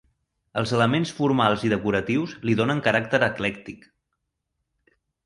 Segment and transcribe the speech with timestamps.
[0.59, 3.87] Els elements formals i decoratius li donen caràcter eclèctic.